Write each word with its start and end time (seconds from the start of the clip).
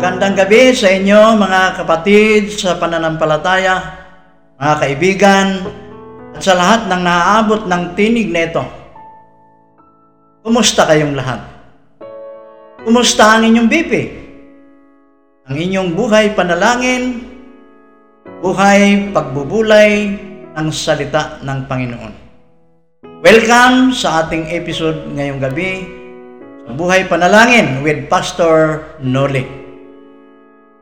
Magandang 0.00 0.32
gabi 0.32 0.72
sa 0.72 0.88
inyo 0.88 1.36
mga 1.36 1.76
kapatid 1.76 2.56
sa 2.56 2.80
pananampalataya, 2.80 4.00
mga 4.56 4.74
kaibigan, 4.80 5.46
at 6.32 6.40
sa 6.40 6.56
lahat 6.56 6.88
ng 6.88 7.02
naaabot 7.04 7.68
ng 7.68 7.82
tinig 7.92 8.32
na 8.32 8.48
ito. 8.48 8.64
Kumusta 10.40 10.88
kayong 10.88 11.12
lahat? 11.12 11.44
Kumusta 12.80 13.28
ang 13.28 13.44
inyong 13.44 13.68
bipi? 13.68 14.02
Ang 15.52 15.68
inyong 15.68 15.92
buhay 15.92 16.32
panalangin, 16.32 17.20
buhay 18.40 19.12
pagbubulay 19.12 20.16
ng 20.56 20.68
salita 20.72 21.44
ng 21.44 21.68
Panginoon. 21.68 22.12
Welcome 23.20 23.92
sa 23.92 24.24
ating 24.24 24.48
episode 24.48 25.12
ngayong 25.12 25.44
gabi 25.44 25.84
sa 26.64 26.72
Buhay 26.72 27.04
Panalangin 27.04 27.84
with 27.84 28.08
Pastor 28.08 28.88
Noli. 29.04 29.59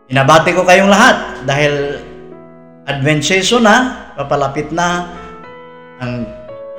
Inabati 0.09 0.57
ko 0.57 0.65
kayong 0.65 0.89
lahat 0.89 1.45
dahil 1.45 2.01
Advent 2.89 3.21
season 3.21 3.69
na, 3.69 4.09
papalapit 4.17 4.73
na 4.73 5.05
ang 6.01 6.25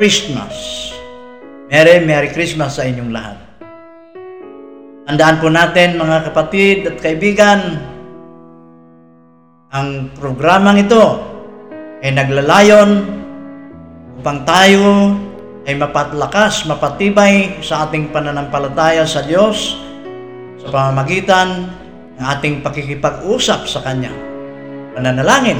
Christmas. 0.01 0.89
Merry 1.69 2.01
Merry 2.01 2.33
Christmas 2.33 2.81
sa 2.81 2.89
inyong 2.89 3.13
lahat. 3.13 3.37
Tandaan 5.05 5.37
po 5.37 5.53
natin 5.53 6.01
mga 6.01 6.33
kapatid 6.33 6.89
at 6.89 6.97
kaibigan, 6.97 7.77
ang 9.69 10.09
programang 10.17 10.81
ito 10.81 11.21
ay 12.01 12.09
naglalayon 12.17 13.05
upang 14.17 14.41
tayo 14.41 15.13
ay 15.69 15.77
mapatlakas, 15.77 16.65
mapatibay 16.65 17.61
sa 17.61 17.85
ating 17.85 18.09
pananampalataya 18.09 19.05
sa 19.05 19.21
Diyos 19.21 19.77
sa 20.57 20.73
pamamagitan 20.73 21.78
ating 22.19 22.59
pakikipag-usap 22.59 23.63
sa 23.63 23.79
Kanya, 23.79 24.11
pananalangin, 24.91 25.59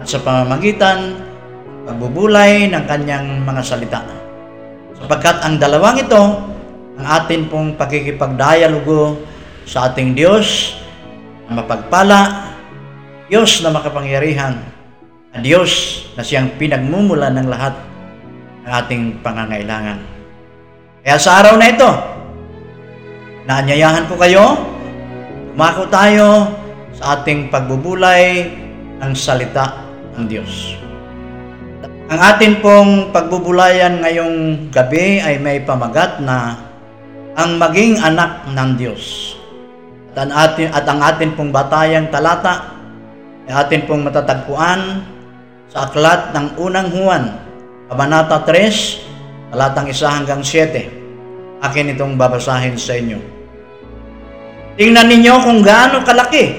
at 0.00 0.08
sa 0.08 0.20
pamamagitan 0.24 1.20
pagbubulay 1.84 2.72
ng 2.72 2.84
Kanyang 2.88 3.44
mga 3.44 3.62
salita. 3.62 4.00
Sapagkat 4.96 5.44
ang 5.44 5.60
dalawang 5.60 6.00
ito, 6.00 6.22
ang 6.96 7.06
atin 7.06 7.44
pong 7.52 7.76
pakikipagdialogo 7.76 9.20
sa 9.68 9.92
ating 9.92 10.16
Diyos 10.16 10.78
na 11.48 11.60
mapagpala, 11.60 12.20
Diyos 13.28 13.60
na 13.60 13.68
makapangyarihan, 13.68 14.56
at 15.34 15.40
Diyos 15.44 16.04
na 16.16 16.24
siyang 16.24 16.56
pinagmumula 16.56 17.28
ng 17.28 17.48
lahat 17.50 17.74
ng 18.64 18.72
ating 18.72 19.02
pangangailangan. 19.20 19.98
Kaya 21.04 21.18
sa 21.20 21.44
araw 21.44 21.60
na 21.60 21.68
ito, 21.68 21.90
naanyayahan 23.44 24.08
ko 24.08 24.16
kayo, 24.16 24.73
umako 25.54 25.86
tayo 25.86 26.50
sa 26.98 27.14
ating 27.18 27.46
pagbubulay 27.46 28.50
ng 28.98 29.14
salita 29.14 29.86
ng 30.18 30.26
Diyos. 30.26 30.74
Ang 32.10 32.20
atin 32.20 32.58
pong 32.58 33.14
pagbubulayan 33.14 34.02
ngayong 34.02 34.68
gabi 34.74 35.22
ay 35.22 35.38
may 35.38 35.62
pamagat 35.62 36.18
na 36.18 36.58
ang 37.38 37.54
maging 37.54 38.02
anak 38.02 38.50
ng 38.50 38.70
Diyos. 38.74 39.34
At 40.14 40.26
ang 40.26 40.30
atin, 40.34 40.68
at 40.74 40.86
ang 40.90 41.00
atin 41.02 41.30
pong 41.38 41.54
batayang 41.54 42.10
talata 42.10 42.74
ay 43.46 43.54
atin 43.54 43.86
pong 43.86 44.02
matatagpuan 44.10 45.06
sa 45.70 45.86
aklat 45.86 46.34
ng 46.34 46.46
unang 46.58 46.90
Juan, 46.90 47.24
Kabanata 47.90 48.42
3, 48.42 49.54
talatang 49.54 49.86
1 49.86 50.18
hanggang 50.18 50.42
7. 50.42 51.62
Akin 51.62 51.94
itong 51.94 52.18
babasahin 52.18 52.74
sa 52.74 52.98
inyo. 52.98 53.43
Tingnan 54.74 55.06
ninyo 55.06 55.34
kung 55.46 55.62
gaano 55.62 56.02
kalaki 56.02 56.50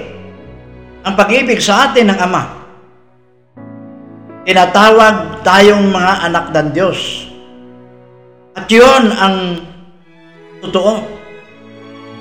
ang 1.03 1.13
pag-ibig 1.19 1.59
sa 1.59 1.91
atin 1.91 2.15
ng 2.15 2.19
Ama. 2.19 2.43
Tinatawag 4.47 5.43
tayong 5.43 5.91
mga 5.91 6.13
anak 6.31 6.45
ng 6.55 6.69
Diyos. 6.71 7.27
At 8.55 8.71
yun 8.71 9.11
ang 9.11 9.59
totoo. 10.63 11.03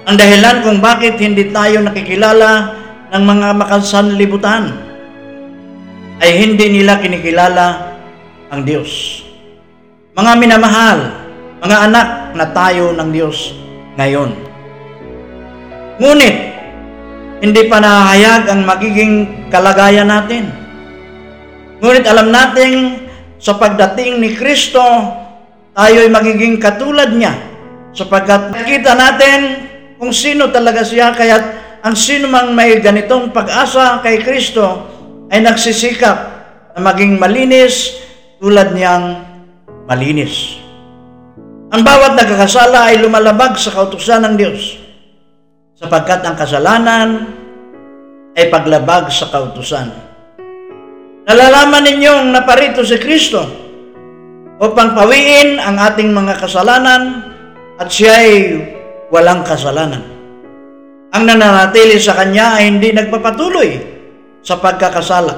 Ang 0.05 0.17
dahilan 0.19 0.67
kung 0.67 0.83
bakit 0.83 1.15
hindi 1.23 1.49
tayo 1.55 1.81
nakikilala 1.81 2.75
ng 3.15 3.23
mga 3.23 3.49
makasanlibutan 3.55 4.75
ay 6.19 6.31
hindi 6.43 6.75
nila 6.75 6.99
kinikilala 6.99 7.95
ang 8.51 8.67
Diyos. 8.67 9.23
Mga 10.19 10.33
minamahal, 10.43 10.99
mga 11.63 11.77
anak 11.87 12.09
na 12.35 12.47
tayo 12.51 12.91
ng 12.93 13.09
Diyos 13.15 13.55
ngayon. 13.95 14.44
Ngunit, 15.95 16.37
hindi 17.39 17.63
pa 17.71 17.79
nahayag 17.79 18.51
ang 18.51 18.67
magiging 18.67 19.47
kalagayan 19.47 20.11
natin. 20.11 20.51
Ngunit 21.79 22.03
alam 22.11 22.35
natin 22.35 22.99
sa 23.39 23.55
pagdating 23.55 24.19
ni 24.19 24.35
Kristo, 24.35 24.83
tayo 25.75 25.97
ay 26.03 26.11
magiging 26.11 26.59
katulad 26.59 27.15
niya 27.15 27.35
sapagkat 27.95 28.55
nakita 28.55 28.95
natin 28.95 29.71
kung 29.99 30.11
sino 30.11 30.51
talaga 30.51 30.83
siya 30.83 31.15
kaya 31.15 31.39
ang 31.83 31.95
sino 31.95 32.27
mang 32.27 32.55
may 32.55 32.79
ganitong 32.83 33.31
pag-asa 33.31 34.03
kay 34.03 34.19
Kristo 34.23 34.91
ay 35.31 35.43
nagsisikap 35.43 36.19
na 36.75 36.81
maging 36.91 37.23
malinis 37.23 38.03
tulad 38.43 38.75
niyang 38.75 39.23
malinis. 39.87 40.59
Ang 41.71 41.83
bawat 41.87 42.19
nagkakasala 42.19 42.91
ay 42.91 43.03
lumalabag 43.03 43.55
sa 43.59 43.71
kautusan 43.75 44.27
ng 44.27 44.35
Diyos 44.39 44.84
sapagkat 45.75 46.23
ang 46.23 46.39
kasalanan 46.39 47.09
ay 48.35 48.51
paglabag 48.51 49.11
sa 49.11 49.31
kautusan. 49.31 49.91
Nalalaman 51.25 51.83
ninyong 51.83 52.31
naparito 52.31 52.85
si 52.87 52.99
Kristo 53.01 53.43
upang 54.63 54.95
pawiin 54.95 55.59
ang 55.59 55.81
ating 55.81 56.15
mga 56.15 56.39
kasalanan 56.39 57.03
at 57.81 57.89
siya 57.91 58.15
ay 58.23 58.33
walang 59.11 59.43
kasalanan. 59.43 60.03
Ang 61.15 61.31
nananatili 61.31 61.99
sa 61.99 62.19
Kanya 62.19 62.59
ay 62.59 62.75
hindi 62.75 62.91
nagpapatuloy 62.91 63.71
sa 64.43 64.59
pagkakasala. 64.59 65.35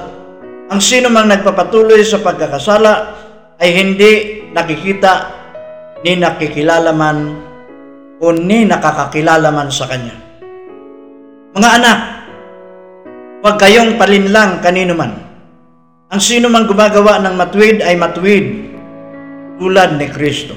Ang 0.67 0.81
sino 0.81 1.07
mang 1.07 1.29
nagpapatuloy 1.29 2.01
sa 2.01 2.19
pagkakasala 2.19 2.93
ay 3.61 3.69
hindi 3.73 4.11
nakikita 4.51 5.13
ni 6.01 6.17
nakikilala 6.17 6.91
man 6.91 7.17
o 8.19 8.33
ni 8.33 8.65
nakakakilala 8.65 9.53
man 9.53 9.69
sa 9.69 9.85
Kanya. 9.87 10.26
Mga 11.55 11.69
anak, 11.79 11.99
huwag 13.39 13.55
kayong 13.55 13.95
palinlang 13.95 14.59
kanino 14.59 14.91
man. 14.91 15.15
Ang 16.11 16.19
sino 16.19 16.51
mang 16.51 16.67
gumagawa 16.67 17.23
ng 17.23 17.35
matuwid 17.39 17.79
ay 17.79 17.95
matuwid 17.95 18.67
tulad 19.55 19.95
ni 19.95 20.11
Kristo. 20.11 20.55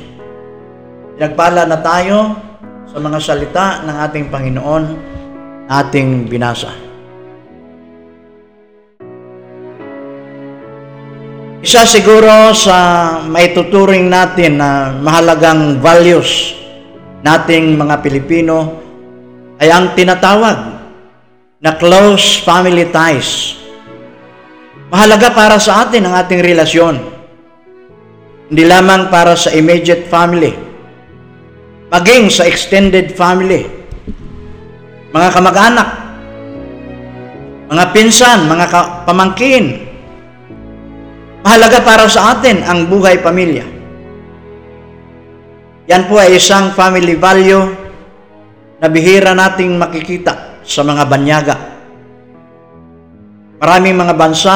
Nagpala 1.14 1.62
na 1.70 1.78
tayo 1.78 2.34
sa 2.90 2.98
mga 2.98 3.18
salita 3.22 3.66
ng 3.86 3.96
ating 4.02 4.26
Panginoon 4.34 4.84
na 5.70 5.74
ating 5.78 6.26
binasa. 6.26 6.74
Isa 11.62 11.86
siguro 11.86 12.50
sa 12.56 13.20
maituturing 13.30 14.10
natin 14.10 14.58
na 14.58 14.90
mahalagang 14.90 15.78
values 15.78 16.56
nating 17.22 17.78
mga 17.78 18.00
Pilipino 18.02 18.80
ay 19.60 19.70
ang 19.70 19.92
tinatawag 19.94 20.79
na 21.60 21.76
close 21.76 22.40
family 22.40 22.88
ties. 22.88 23.60
Mahalaga 24.88 25.30
para 25.36 25.60
sa 25.60 25.84
atin 25.86 26.08
ang 26.08 26.16
ating 26.16 26.40
relasyon. 26.40 26.96
Hindi 28.50 28.64
lamang 28.66 29.12
para 29.12 29.38
sa 29.38 29.54
immediate 29.54 30.10
family, 30.10 30.50
maging 31.92 32.32
sa 32.32 32.48
extended 32.48 33.14
family. 33.14 33.68
Mga 35.14 35.28
kamag-anak, 35.30 35.88
mga 37.70 37.84
pinsan, 37.94 38.50
mga 38.50 38.66
pamangkin, 39.06 39.90
Mahalaga 41.40 41.80
para 41.80 42.04
sa 42.04 42.36
atin 42.36 42.60
ang 42.68 42.84
buhay 42.84 43.16
pamilya. 43.24 43.64
Yan 45.88 46.04
po 46.04 46.20
ay 46.20 46.36
isang 46.36 46.76
family 46.76 47.16
value 47.16 47.64
na 48.76 48.86
bihira 48.92 49.32
nating 49.32 49.80
makikita 49.80 50.49
sa 50.70 50.86
mga 50.86 51.02
banyaga. 51.10 51.58
Maraming 53.58 53.98
mga 53.98 54.14
bansa 54.14 54.54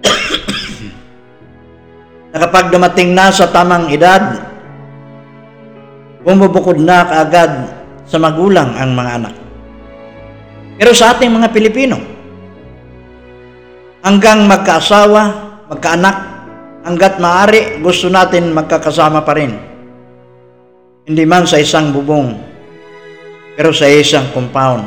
na 2.32 2.36
kapag 2.40 2.72
dumating 2.72 3.12
na 3.12 3.28
sa 3.28 3.52
tamang 3.52 3.92
edad, 3.92 4.40
bumubukod 6.24 6.80
na 6.80 7.04
kaagad 7.04 7.52
sa 8.08 8.16
magulang 8.16 8.72
ang 8.80 8.96
mga 8.96 9.10
anak. 9.20 9.34
Pero 10.80 10.96
sa 10.96 11.12
ating 11.12 11.28
mga 11.28 11.52
Pilipino, 11.52 12.00
hanggang 14.00 14.48
magkaasawa, 14.48 15.22
magkaanak, 15.68 16.16
hanggat 16.82 17.20
maaari 17.20 17.84
gusto 17.84 18.08
natin 18.08 18.56
magkakasama 18.56 19.20
pa 19.20 19.36
rin. 19.36 19.52
Hindi 21.04 21.24
man 21.28 21.44
sa 21.44 21.60
isang 21.60 21.92
bubong. 21.92 22.53
Pero 23.54 23.70
sa 23.70 23.86
isang 23.86 24.30
compound. 24.34 24.82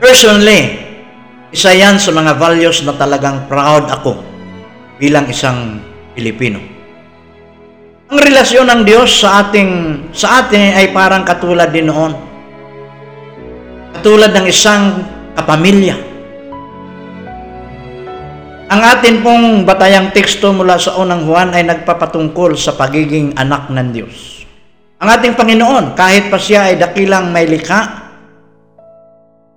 Personally, 0.00 0.82
isa 1.52 1.70
yan 1.76 2.00
sa 2.00 2.10
mga 2.10 2.40
values 2.40 2.80
na 2.82 2.96
talagang 2.96 3.44
proud 3.46 3.86
ako 3.92 4.18
bilang 4.96 5.28
isang 5.28 5.78
Pilipino. 6.16 6.58
Ang 8.12 8.20
relasyon 8.20 8.68
ng 8.68 8.82
Diyos 8.84 9.08
sa 9.24 9.44
ating 9.44 9.70
sa 10.12 10.44
atin 10.44 10.76
ay 10.76 10.92
parang 10.92 11.24
katulad 11.24 11.68
din 11.72 11.88
noon. 11.88 12.12
Katulad 14.00 14.32
ng 14.32 14.46
isang 14.48 15.04
kapamilya. 15.36 15.96
Ang 18.72 18.80
atin 18.80 19.20
pong 19.20 19.68
batayang 19.68 20.16
teksto 20.16 20.48
mula 20.56 20.80
sa 20.80 20.96
unang 20.96 21.28
Juan 21.28 21.52
ay 21.52 21.68
nagpapatungkol 21.68 22.56
sa 22.56 22.72
pagiging 22.72 23.36
anak 23.36 23.68
ng 23.68 23.88
Diyos. 23.92 24.31
Ang 25.02 25.08
ating 25.10 25.34
Panginoon, 25.34 25.98
kahit 25.98 26.30
pa 26.30 26.38
siya 26.38 26.70
ay 26.70 26.78
dakilang 26.78 27.34
may 27.34 27.42
likha, 27.50 28.06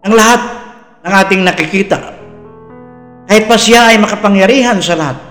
ang 0.02 0.14
lahat 0.18 0.42
ng 1.06 1.14
ating 1.22 1.42
nakikita, 1.46 2.02
kahit 3.30 3.46
pa 3.46 3.54
siya 3.54 3.94
ay 3.94 4.02
makapangyarihan 4.02 4.82
sa 4.82 4.98
lahat, 4.98 5.22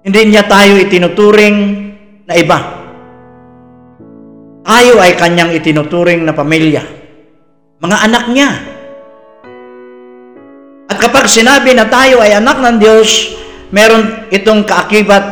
hindi 0.00 0.32
niya 0.32 0.48
tayo 0.48 0.80
itinuturing 0.80 1.58
na 2.24 2.34
iba. 2.40 2.58
Tayo 4.64 4.96
ay 4.96 5.12
kanyang 5.12 5.52
itinuturing 5.60 6.24
na 6.24 6.32
pamilya. 6.32 6.80
Mga 7.84 7.96
anak 8.08 8.24
niya. 8.32 8.50
At 10.88 10.96
kapag 10.96 11.28
sinabi 11.28 11.76
na 11.76 11.84
tayo 11.84 12.24
ay 12.24 12.32
anak 12.32 12.64
ng 12.64 12.76
Diyos, 12.80 13.36
meron 13.76 14.24
itong 14.32 14.64
kaakibat 14.64 15.24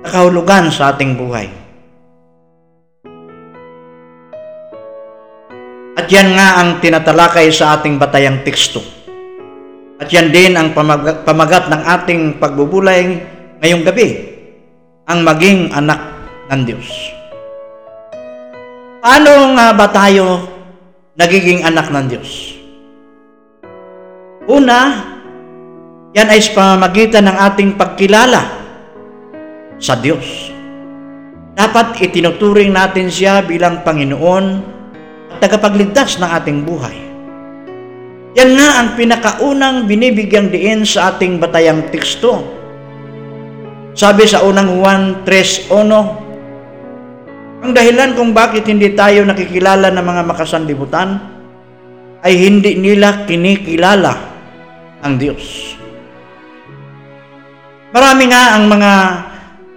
na 0.00 0.08
kahulugan 0.08 0.72
sa 0.72 0.96
ating 0.96 1.12
buhay. 1.20 1.63
At 6.04 6.12
yan 6.12 6.36
nga 6.36 6.60
ang 6.60 6.84
tinatalakay 6.84 7.48
sa 7.48 7.80
ating 7.80 7.96
batayang 7.96 8.44
teksto. 8.44 8.84
At 9.96 10.12
yan 10.12 10.28
din 10.28 10.52
ang 10.52 10.76
pamagat, 10.76 11.24
pamagat 11.24 11.72
ng 11.72 11.80
ating 11.80 12.22
pagbubulay 12.36 13.24
ngayong 13.64 13.88
gabi, 13.88 14.08
ang 15.08 15.24
maging 15.24 15.72
anak 15.72 15.96
ng 16.52 16.60
Diyos. 16.68 16.88
Paano 19.00 19.56
nga 19.56 19.72
ba 19.72 19.88
tayo 19.88 20.44
nagiging 21.16 21.64
anak 21.64 21.88
ng 21.88 22.06
Diyos? 22.12 22.52
Una, 24.44 25.08
yan 26.12 26.28
ay 26.28 26.44
sa 26.44 26.52
pamamagitan 26.52 27.32
ng 27.32 27.36
ating 27.48 27.80
pagkilala 27.80 28.44
sa 29.80 29.96
Diyos. 29.96 30.52
Dapat 31.56 31.96
itinuturing 31.96 32.76
natin 32.76 33.08
siya 33.08 33.40
bilang 33.40 33.80
Panginoon 33.80 34.73
tagapagligtas 35.40 36.18
ng 36.20 36.30
ating 36.30 36.58
buhay. 36.62 36.96
Yan 38.34 38.58
nga 38.58 38.82
ang 38.82 38.88
pinakaunang 38.98 39.86
binibigyang 39.86 40.50
diin 40.50 40.82
sa 40.82 41.14
ating 41.14 41.38
batayang 41.38 41.86
teksto. 41.94 42.42
Sabi 43.94 44.26
sa 44.26 44.42
unang 44.42 44.74
Juan 44.74 45.22
3.1, 45.22 45.70
ang 47.64 47.72
dahilan 47.72 48.12
kung 48.18 48.34
bakit 48.34 48.66
hindi 48.66 48.90
tayo 48.92 49.22
nakikilala 49.22 49.88
ng 49.94 50.04
mga 50.04 50.22
makasanlibutan 50.26 51.16
ay 52.26 52.34
hindi 52.36 52.74
nila 52.74 53.22
kinikilala 53.24 54.12
ang 55.00 55.14
Diyos. 55.14 55.72
Marami 57.94 58.24
nga 58.26 58.58
ang 58.58 58.66
mga 58.66 58.92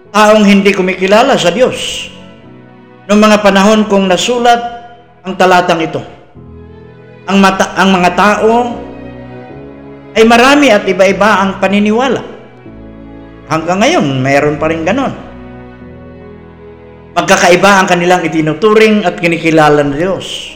taong 0.10 0.42
hindi 0.42 0.74
kumikilala 0.74 1.38
sa 1.38 1.54
Diyos. 1.54 2.10
Noong 3.06 3.22
mga 3.22 3.38
panahon 3.46 3.86
kong 3.86 4.10
nasulat 4.10 4.77
ang 5.28 5.36
talatang 5.36 5.84
ito, 5.84 6.00
ang, 7.28 7.38
mata, 7.44 7.76
ang 7.76 7.92
mga 7.92 8.10
tao 8.16 8.52
ay 10.16 10.24
marami 10.24 10.72
at 10.72 10.88
iba-iba 10.88 11.44
ang 11.44 11.60
paniniwala. 11.60 12.24
Hanggang 13.52 13.84
ngayon, 13.84 14.24
mayroon 14.24 14.56
pa 14.56 14.72
rin 14.72 14.88
ganon. 14.88 15.12
Magkakaiba 17.12 17.84
ang 17.84 17.88
kanilang 17.92 18.24
itinuturing 18.24 19.04
at 19.04 19.20
kinikilala 19.20 19.84
ng 19.84 20.00
Diyos. 20.00 20.56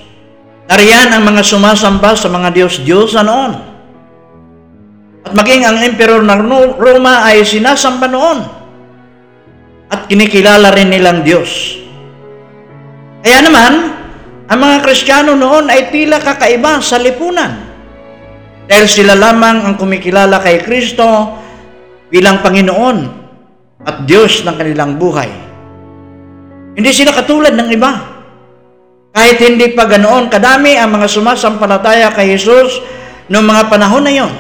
Nariyan 0.71 1.11
ang 1.11 1.23
mga 1.27 1.43
sumasamba 1.43 2.15
sa 2.15 2.31
mga 2.31 2.55
Diyos-Diyos 2.55 3.11
noon. 3.19 3.53
At 5.27 5.35
maging 5.35 5.67
ang 5.67 5.83
Emperor 5.83 6.23
ng 6.23 6.41
Roma 6.79 7.27
ay 7.27 7.43
sinasamba 7.43 8.07
noon. 8.07 8.39
At 9.91 10.07
kinikilala 10.07 10.71
rin 10.71 10.95
nilang 10.95 11.27
Diyos. 11.27 11.75
Kaya 13.21 13.43
naman, 13.43 14.00
ang 14.51 14.59
mga 14.59 14.83
Kristiyano 14.83 15.31
noon 15.39 15.71
ay 15.71 15.87
tila 15.95 16.19
kakaiba 16.19 16.83
sa 16.83 16.99
lipunan. 16.99 17.71
Dahil 18.67 18.83
sila 18.83 19.15
lamang 19.15 19.63
ang 19.63 19.75
kumikilala 19.79 20.43
kay 20.43 20.59
Kristo 20.59 21.07
bilang 22.11 22.43
Panginoon 22.43 22.97
at 23.87 24.03
Diyos 24.03 24.43
ng 24.43 24.55
kanilang 24.59 24.99
buhay. 24.99 25.31
Hindi 26.75 26.91
sila 26.91 27.15
katulad 27.15 27.55
ng 27.55 27.69
iba. 27.71 27.91
Kahit 29.15 29.39
hindi 29.39 29.71
pa 29.71 29.87
ganoon 29.87 30.27
kadami 30.27 30.75
ang 30.75 30.99
mga 30.99 31.07
sumasampalataya 31.07 32.11
kay 32.11 32.35
Jesus 32.35 32.83
noong 33.31 33.47
mga 33.47 33.63
panahon 33.71 34.03
na 34.03 34.11
yon. 34.11 34.33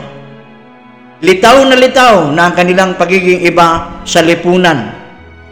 Litaw 1.23 1.63
na 1.71 1.75
litaw 1.79 2.35
na 2.35 2.51
ang 2.51 2.53
kanilang 2.55 2.99
pagiging 2.99 3.47
iba 3.47 3.99
sa 4.03 4.19
lipunan 4.19 4.91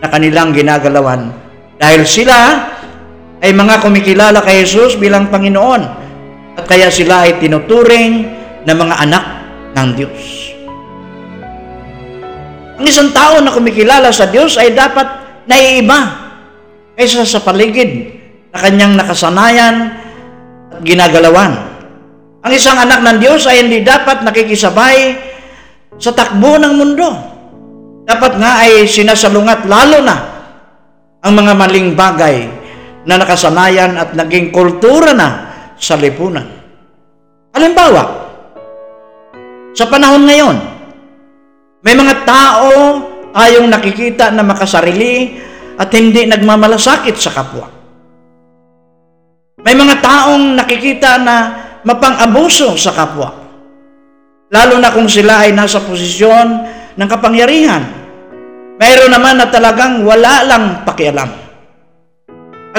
na 0.04 0.08
kanilang 0.12 0.52
ginagalawan. 0.52 1.32
Dahil 1.80 2.04
sila 2.04 2.36
ay 3.40 3.56
mga 3.56 3.80
kumikilala 3.80 4.44
kay 4.44 4.68
Jesus 4.68 5.00
bilang 5.00 5.32
Panginoon 5.32 5.82
at 6.60 6.66
kaya 6.68 6.92
sila 6.92 7.24
ay 7.24 7.40
tinuturing 7.40 8.28
na 8.68 8.76
mga 8.76 8.96
anak 9.00 9.26
ng 9.80 9.90
Diyos. 9.96 10.24
Ang 12.80 12.86
isang 12.88 13.12
tao 13.16 13.40
na 13.40 13.52
kumikilala 13.52 14.12
sa 14.12 14.28
Diyos 14.28 14.56
ay 14.60 14.76
dapat 14.76 15.08
naiiba 15.48 16.00
kaysa 16.96 17.24
sa 17.24 17.40
paligid 17.44 18.12
na 18.52 18.60
kanyang 18.60 18.96
nakasanayan 19.00 19.76
at 20.72 20.80
ginagalawan. 20.84 21.56
Ang 22.40 22.54
isang 22.56 22.80
anak 22.80 23.04
ng 23.04 23.18
Diyos 23.20 23.48
ay 23.48 23.68
hindi 23.68 23.84
dapat 23.84 24.24
nakikisabay 24.24 25.16
sa 26.00 26.16
takbo 26.16 26.56
ng 26.56 26.74
mundo. 26.76 27.10
Dapat 28.08 28.40
nga 28.40 28.64
ay 28.64 28.88
sinasalungat 28.88 29.68
lalo 29.68 30.00
na 30.04 30.18
ang 31.20 31.36
mga 31.36 31.54
maling 31.56 32.00
bagay 32.00 32.59
na 33.10 33.18
nakasanayan 33.18 33.98
at 33.98 34.14
naging 34.14 34.54
kultura 34.54 35.18
na 35.18 35.30
sa 35.82 35.98
lipunan. 35.98 36.46
Halimbawa, 37.50 38.30
sa 39.74 39.90
panahon 39.90 40.30
ngayon, 40.30 40.58
may 41.82 41.98
mga 41.98 42.22
tao 42.22 42.70
tayong 43.34 43.66
nakikita 43.66 44.30
na 44.30 44.46
makasarili 44.46 45.42
at 45.82 45.90
hindi 45.90 46.30
nagmamalasakit 46.30 47.18
sa 47.18 47.34
kapwa. 47.34 47.66
May 49.66 49.74
mga 49.74 50.06
taong 50.06 50.54
nakikita 50.54 51.18
na 51.18 51.36
mapang-abuso 51.82 52.78
sa 52.78 52.94
kapwa. 52.94 53.34
Lalo 54.54 54.78
na 54.78 54.94
kung 54.94 55.10
sila 55.10 55.50
ay 55.50 55.58
nasa 55.58 55.82
posisyon 55.82 56.48
ng 56.94 57.10
kapangyarihan. 57.10 57.84
Mayroon 58.78 59.12
naman 59.12 59.42
na 59.42 59.50
talagang 59.50 60.06
wala 60.06 60.46
lang 60.46 60.64
pakialam. 60.86 61.49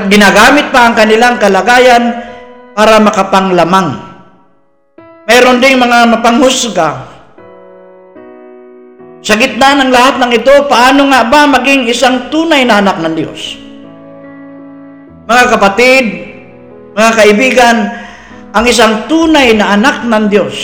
At 0.00 0.08
ginagamit 0.08 0.72
pa 0.72 0.88
ang 0.88 0.96
kanilang 0.96 1.36
kalagayan 1.36 2.24
para 2.72 2.96
makapanglamang. 3.04 4.00
Mayroon 5.28 5.60
ding 5.60 5.76
mga 5.76 6.08
mapanghusga. 6.08 7.04
Sa 9.20 9.36
gitna 9.36 9.76
ng 9.76 9.92
lahat 9.92 10.16
ng 10.16 10.32
ito, 10.32 10.64
paano 10.72 11.12
nga 11.12 11.28
ba 11.28 11.44
maging 11.44 11.84
isang 11.92 12.32
tunay 12.32 12.64
na 12.64 12.80
anak 12.80 12.96
ng 13.04 13.12
Diyos? 13.12 13.60
Mga 15.28 15.44
kapatid, 15.52 16.04
mga 16.96 17.10
kaibigan, 17.20 17.76
ang 18.56 18.64
isang 18.64 19.04
tunay 19.04 19.52
na 19.52 19.76
anak 19.76 20.08
ng 20.08 20.24
Diyos 20.32 20.56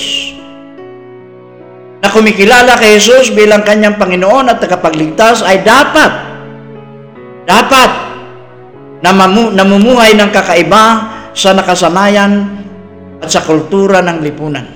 na 2.00 2.08
kumikilala 2.08 2.80
kay 2.80 2.96
Jesus 2.96 3.36
bilang 3.36 3.60
kanyang 3.60 4.00
Panginoon 4.00 4.48
at 4.48 4.64
tagapagligtas 4.64 5.44
ay 5.44 5.60
dapat 5.60 6.12
dapat 7.44 8.15
na 9.06 9.14
namumuhay 9.62 10.18
ng 10.18 10.34
kakaiba 10.34 11.14
sa 11.30 11.54
nakasanayan 11.54 12.58
at 13.22 13.30
sa 13.30 13.44
kultura 13.46 14.02
ng 14.02 14.18
lipunan. 14.18 14.66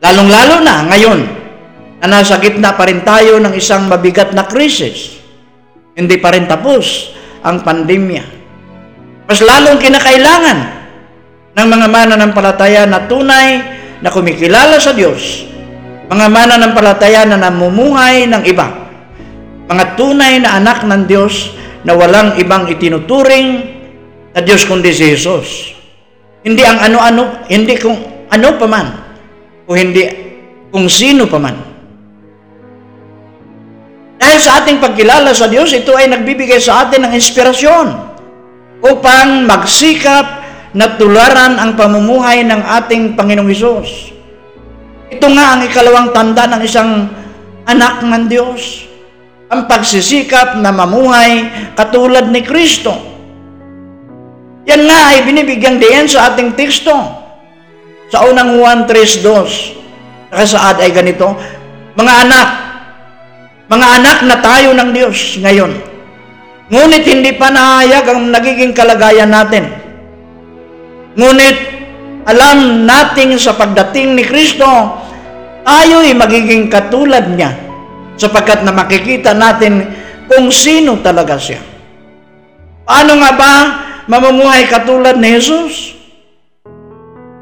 Lalong-lalo 0.00 0.64
na 0.64 0.88
ngayon 0.88 1.20
na 2.00 2.06
nasa 2.08 2.40
gitna 2.40 2.72
pa 2.72 2.88
rin 2.88 3.04
tayo 3.04 3.36
ng 3.38 3.52
isang 3.52 3.86
mabigat 3.92 4.32
na 4.32 4.48
krisis. 4.48 5.20
Hindi 5.92 6.16
pa 6.16 6.32
rin 6.32 6.48
tapos 6.48 7.12
ang 7.44 7.60
pandemya. 7.60 8.24
Mas 9.28 9.38
lalong 9.44 9.78
kinakailangan 9.78 10.58
ng 11.52 11.66
mga 11.68 11.86
mananampalataya 11.92 12.88
na 12.88 13.04
tunay 13.04 13.60
na 14.02 14.08
kumikilala 14.10 14.80
sa 14.82 14.96
Diyos, 14.96 15.46
mga 16.10 16.26
mananampalataya 16.26 17.28
na 17.28 17.38
namumuhay 17.38 18.26
ng 18.26 18.42
iba, 18.48 18.66
mga 19.70 19.84
tunay 19.94 20.42
na 20.42 20.58
anak 20.58 20.82
ng 20.82 21.06
Diyos 21.06 21.54
na 21.82 21.92
walang 21.98 22.38
ibang 22.38 22.70
itinuturing 22.70 23.48
na 24.32 24.40
Diyos 24.40 24.64
kundi 24.64 24.94
si 24.94 25.12
Jesus. 25.12 25.74
Hindi 26.42 26.62
ang 26.66 26.82
ano-ano, 26.82 27.46
hindi 27.46 27.78
kung 27.78 28.26
ano 28.26 28.48
pa 28.58 28.66
man, 28.66 28.86
o 29.68 29.76
hindi 29.76 30.02
kung 30.72 30.90
sino 30.90 31.28
pa 31.30 31.38
man. 31.38 31.56
Dahil 34.18 34.38
sa 34.38 34.62
ating 34.62 34.78
pagkilala 34.78 35.34
sa 35.34 35.50
Diyos, 35.50 35.74
ito 35.74 35.94
ay 35.94 36.10
nagbibigay 36.10 36.62
sa 36.62 36.86
atin 36.86 37.06
ng 37.06 37.12
inspirasyon 37.14 37.86
upang 38.82 39.46
magsikap 39.46 40.42
na 40.72 40.96
tularan 40.96 41.60
ang 41.60 41.76
pamumuhay 41.76 42.42
ng 42.46 42.62
ating 42.82 43.18
Panginoong 43.18 43.50
Hesus. 43.50 44.14
Ito 45.12 45.26
nga 45.36 45.54
ang 45.54 45.60
ikalawang 45.68 46.16
tanda 46.16 46.48
ng 46.48 46.62
isang 46.64 47.12
anak 47.68 48.00
ng 48.00 48.24
Diyos. 48.32 48.88
Ang 49.52 49.68
pagsisikap 49.68 50.56
na 50.64 50.72
mamuhay 50.72 51.52
katulad 51.76 52.32
ni 52.32 52.40
Kristo. 52.40 52.96
Yan 54.64 54.88
nga 54.88 55.12
ay 55.12 55.28
binibigyan 55.28 55.76
din 55.76 56.08
sa 56.08 56.32
ating 56.32 56.56
teksto. 56.56 56.96
Sa 58.08 58.24
unang 58.32 58.56
Juan 58.56 58.88
3.2, 58.88 60.32
nakasaad 60.32 60.80
ay 60.80 60.90
ganito, 60.96 61.36
Mga 61.92 62.12
anak, 62.24 62.48
mga 63.68 63.88
anak 64.00 64.18
na 64.24 64.36
tayo 64.40 64.72
ng 64.72 64.90
Diyos 64.96 65.36
ngayon. 65.44 65.72
Ngunit 66.72 67.04
hindi 67.04 67.36
pa 67.36 67.52
nahayag 67.52 68.08
ang 68.08 68.32
nagiging 68.32 68.72
kalagayan 68.72 69.28
natin. 69.28 69.68
Ngunit 71.12 71.56
alam 72.24 72.88
nating 72.88 73.36
sa 73.36 73.52
pagdating 73.52 74.16
ni 74.16 74.24
Kristo, 74.24 74.64
tayo'y 75.68 76.16
magiging 76.16 76.72
katulad 76.72 77.28
niya 77.36 77.71
sapagkat 78.22 78.62
na 78.62 78.70
makikita 78.70 79.34
natin 79.34 79.90
kung 80.30 80.54
sino 80.54 81.02
talaga 81.02 81.34
siya. 81.34 81.58
Paano 82.86 83.18
nga 83.18 83.32
ba 83.34 83.52
mamumuhay 84.06 84.70
katulad 84.70 85.18
ni 85.18 85.34
Jesus? 85.34 85.98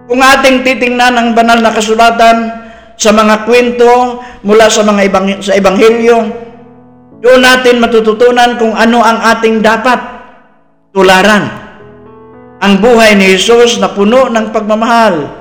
Kung 0.09 0.25
ating 0.25 0.65
titingnan 0.65 1.15
ang 1.15 1.29
banal 1.37 1.61
na 1.61 1.71
kasulatan, 1.71 2.61
sa 3.01 3.17
mga 3.17 3.49
kwento 3.49 4.21
mula 4.45 4.69
sa 4.69 4.85
mga 4.85 5.01
ibang 5.09 5.27
sa 5.41 5.57
ebanghelyo, 5.57 6.19
doon 7.25 7.41
natin 7.41 7.81
matututunan 7.81 8.61
kung 8.61 8.77
ano 8.77 9.01
ang 9.01 9.25
ating 9.37 9.65
dapat 9.65 9.97
tularan. 10.93 11.49
Ang 12.61 12.77
buhay 12.77 13.17
ni 13.17 13.41
Jesus 13.41 13.81
na 13.81 13.89
puno 13.89 14.29
ng 14.29 14.53
pagmamahal, 14.53 15.33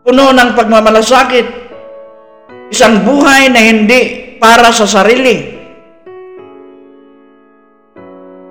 puno 0.00 0.32
ng 0.32 0.50
pagmamalasakit, 0.56 1.46
isang 2.72 3.04
buhay 3.04 3.52
na 3.52 3.60
hindi 3.60 4.25
para 4.38 4.72
sa 4.72 4.88
sarili, 4.88 5.56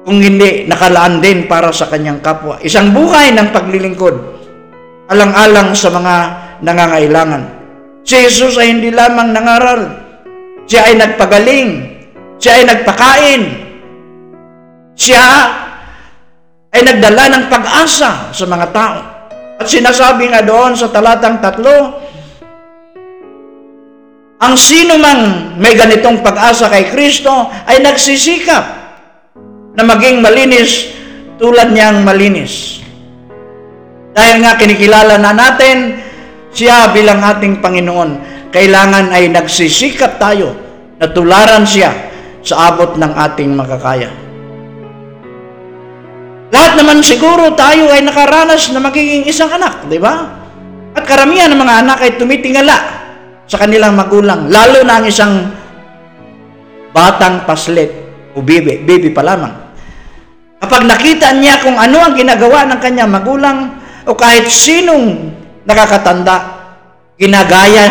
kung 0.06 0.22
hindi 0.22 0.70
nakalaan 0.70 1.18
din 1.18 1.50
para 1.50 1.74
sa 1.74 1.90
kanyang 1.90 2.22
kapwa. 2.22 2.62
Isang 2.62 2.94
buhay 2.94 3.34
ng 3.34 3.50
paglilingkod, 3.50 4.16
alang-alang 5.10 5.74
sa 5.74 5.90
mga 5.90 6.16
nangangailangan. 6.62 7.44
Si 8.06 8.14
Jesus 8.14 8.62
ay 8.62 8.70
hindi 8.70 8.94
lamang 8.94 9.34
nangaral. 9.34 9.82
Siya 10.70 10.94
ay 10.94 11.02
nagpagaling. 11.02 11.70
Siya 12.38 12.52
ay 12.62 12.64
nagpakain. 12.70 13.44
Siya 14.94 15.26
ay 16.70 16.82
nagdala 16.86 17.24
ng 17.34 17.46
pag-asa 17.50 18.30
sa 18.30 18.46
mga 18.46 18.68
tao. 18.70 19.00
At 19.58 19.66
sinasabi 19.66 20.30
nga 20.30 20.46
doon 20.46 20.78
sa 20.78 20.94
talatang 20.94 21.42
tatlo, 21.42 21.98
ang 24.36 24.56
sino 24.60 25.00
mang 25.00 25.56
may 25.56 25.80
ganitong 25.80 26.20
pag-asa 26.20 26.68
kay 26.68 26.92
Kristo 26.92 27.32
ay 27.64 27.80
nagsisikap 27.80 28.64
na 29.76 29.84
maging 29.84 30.20
malinis 30.20 30.92
tulad 31.40 31.72
niyang 31.72 32.04
malinis. 32.04 32.84
Dahil 34.16 34.44
nga 34.44 34.56
kinikilala 34.60 35.20
na 35.20 35.32
natin 35.36 36.00
siya 36.56 36.92
bilang 36.96 37.20
ating 37.20 37.60
Panginoon, 37.60 38.12
kailangan 38.52 39.12
ay 39.12 39.28
nagsisikap 39.32 40.20
tayo 40.20 40.56
na 41.00 41.08
tularan 41.12 41.68
siya 41.68 41.92
sa 42.40 42.72
abot 42.72 42.96
ng 42.96 43.12
ating 43.12 43.52
makakaya. 43.52 44.12
Lahat 46.56 46.80
naman 46.80 47.04
siguro 47.04 47.52
tayo 47.60 47.92
ay 47.92 48.08
nakaranas 48.08 48.72
na 48.72 48.80
magiging 48.80 49.28
isang 49.28 49.52
anak, 49.52 49.84
di 49.92 50.00
ba? 50.00 50.24
At 50.96 51.04
karamihan 51.04 51.52
ng 51.52 51.60
mga 51.60 51.76
anak 51.84 51.98
ay 52.00 52.16
tumitingala 52.16 53.05
sa 53.46 53.62
kanilang 53.62 53.94
magulang, 53.94 54.50
lalo 54.50 54.82
na 54.82 55.02
ang 55.02 55.06
isang 55.06 55.34
batang 56.90 57.46
paslit 57.46 57.92
o 58.34 58.42
bibi, 58.42 58.82
bibi 58.82 59.14
pa 59.14 59.22
lamang. 59.22 59.54
Kapag 60.66 60.88
nakita 60.90 61.30
niya 61.38 61.62
kung 61.62 61.78
ano 61.78 62.02
ang 62.02 62.18
ginagawa 62.18 62.66
ng 62.66 62.80
kanyang 62.82 63.12
magulang 63.12 63.58
o 64.10 64.18
kahit 64.18 64.50
sinong 64.50 65.30
nakakatanda, 65.68 66.42
ginagaya 67.22 67.86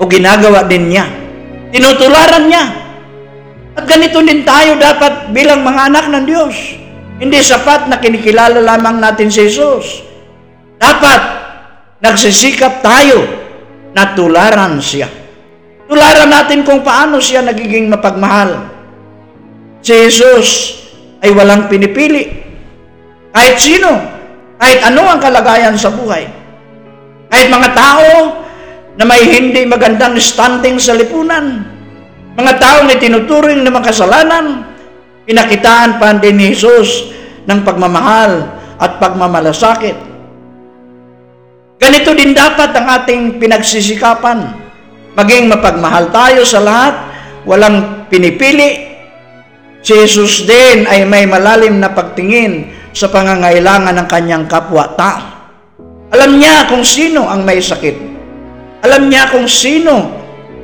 o 0.00 0.08
ginagawa 0.08 0.66
din 0.66 0.90
niya. 0.90 1.06
Tinutularan 1.70 2.48
niya. 2.48 2.64
At 3.78 3.86
ganito 3.86 4.18
din 4.18 4.42
tayo 4.42 4.74
dapat 4.74 5.30
bilang 5.30 5.62
mga 5.62 5.80
anak 5.94 6.04
ng 6.10 6.24
Diyos. 6.26 6.56
Hindi 7.22 7.38
sapat 7.38 7.86
na 7.86 8.02
kinikilala 8.02 8.58
lamang 8.62 8.98
natin 8.98 9.30
si 9.30 9.46
Jesus. 9.46 10.02
Dapat 10.78 11.20
nagsisikap 12.02 12.82
tayo 12.82 13.47
na 13.92 14.12
tularan 14.12 14.80
siya. 14.82 15.08
Tularan 15.88 16.28
natin 16.28 16.64
kung 16.64 16.84
paano 16.84 17.16
siya 17.16 17.40
nagiging 17.40 17.88
mapagmahal. 17.88 18.68
Si 19.80 19.94
Jesus 19.94 20.48
ay 21.24 21.32
walang 21.32 21.70
pinipili. 21.72 22.28
Kahit 23.32 23.56
sino, 23.56 23.88
kahit 24.58 24.82
ano 24.84 25.06
ang 25.06 25.20
kalagayan 25.22 25.78
sa 25.78 25.88
buhay. 25.88 26.28
Kahit 27.28 27.48
mga 27.48 27.70
tao 27.72 28.08
na 28.98 29.04
may 29.06 29.22
hindi 29.22 29.62
magandang 29.64 30.18
standing 30.18 30.76
sa 30.80 30.96
lipunan, 30.96 31.62
mga 32.34 32.52
tao 32.58 32.78
may 32.84 32.98
tinuturing 32.98 33.62
na 33.62 33.70
makasalanan, 33.70 34.64
pinakitaan 35.28 36.02
pa 36.02 36.16
din 36.16 36.36
ni 36.40 36.48
Jesus 36.52 37.10
ng 37.46 37.64
pagmamahal 37.64 38.48
at 38.78 38.96
pagmamalasakit. 39.02 40.07
Ganito 41.88 42.12
din 42.12 42.36
dapat 42.36 42.76
ang 42.76 42.84
ating 43.00 43.40
pinagsisikapan. 43.40 44.52
Maging 45.16 45.48
mapagmahal 45.48 46.12
tayo 46.12 46.44
sa 46.44 46.60
lahat, 46.60 47.00
walang 47.48 48.04
pinipili. 48.12 48.92
Si 49.80 49.96
Jesus 49.96 50.44
din 50.44 50.84
ay 50.84 51.08
may 51.08 51.24
malalim 51.24 51.80
na 51.80 51.88
pagtingin 51.88 52.68
sa 52.92 53.08
pangangailangan 53.08 53.96
ng 53.96 54.04
kanyang 54.04 54.44
kapwa-tao. 54.44 55.48
Alam 56.12 56.36
niya 56.36 56.68
kung 56.68 56.84
sino 56.84 57.24
ang 57.24 57.48
may 57.48 57.56
sakit. 57.56 57.96
Alam 58.84 59.08
niya 59.08 59.32
kung 59.32 59.48
sino 59.48 60.12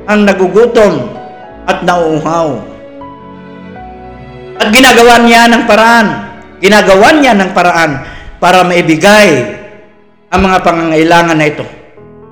ang 0.05 0.29
nagugutom 0.29 1.09
at 1.65 1.81
nauuhaw. 1.81 2.53
At 4.61 4.69
ginagawa 4.69 5.25
niya 5.25 5.49
ng 5.49 5.63
paraan. 5.65 6.07
Ginagawa 6.61 7.17
niya 7.17 7.33
ng 7.33 7.49
paraan 7.49 7.91
para 8.37 8.61
maibigay 8.61 9.54
ang 10.35 10.43
mga 10.43 10.59
pangangailangan 10.67 11.37
na 11.39 11.47
ito. 11.47 11.63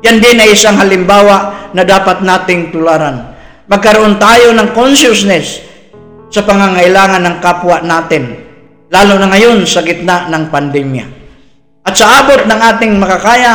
Yan 0.04 0.20
din 0.20 0.44
ay 0.44 0.52
isang 0.52 0.76
halimbawa 0.76 1.72
na 1.72 1.88
dapat 1.88 2.20
nating 2.20 2.76
tularan. 2.76 3.32
Magkaroon 3.72 4.20
tayo 4.20 4.52
ng 4.52 4.76
consciousness 4.76 5.64
sa 6.28 6.44
pangangailangan 6.44 7.24
ng 7.24 7.36
kapwa 7.40 7.80
natin, 7.80 8.36
lalo 8.92 9.16
na 9.16 9.32
ngayon 9.32 9.64
sa 9.64 9.80
gitna 9.80 10.28
ng 10.28 10.52
pandemya. 10.52 11.06
At 11.88 11.96
sa 11.96 12.20
abot 12.20 12.44
ng 12.44 12.60
ating 12.76 13.00
makakaya, 13.00 13.54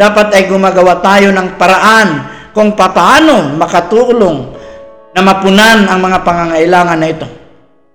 dapat 0.00 0.32
ay 0.32 0.48
gumagawa 0.48 1.04
tayo 1.04 1.28
ng 1.28 1.60
paraan 1.60 2.08
kung 2.56 2.72
paano 2.72 3.52
makatulong 3.60 4.56
na 5.12 5.20
mapunan 5.20 5.84
ang 5.84 6.00
mga 6.00 6.18
pangangailangan 6.24 6.96
na 6.96 7.08
ito. 7.12 7.28